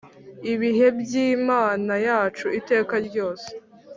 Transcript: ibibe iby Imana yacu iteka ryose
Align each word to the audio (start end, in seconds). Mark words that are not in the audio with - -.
ibibe 0.51 0.85
iby 1.03 1.13
Imana 1.37 1.93
yacu 2.07 2.45
iteka 2.59 2.95
ryose 3.07 3.49